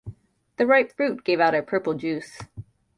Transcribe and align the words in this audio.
The 0.57 0.65
ripe 0.65 0.91
fruit 0.93 1.23
give 1.23 1.39
out 1.39 1.53
a 1.53 1.61
purple 1.61 1.93
juice. 1.93 2.39